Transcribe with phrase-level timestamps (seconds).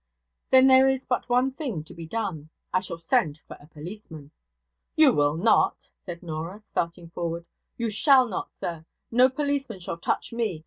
[0.49, 2.49] 'Then there is but one thing to be done.
[2.73, 4.31] I shall send for a policeman.'
[4.95, 7.45] 'You will not,' said Norah, starting forward.
[7.77, 8.85] 'You shall not, sir!
[9.11, 10.59] No policeman shall touch me.